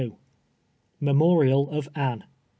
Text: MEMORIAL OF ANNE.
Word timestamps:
MEMORIAL 0.99 1.69
OF 1.69 1.87
ANNE. 1.93 2.23